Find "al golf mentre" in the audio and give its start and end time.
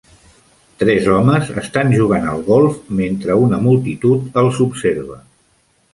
2.31-3.39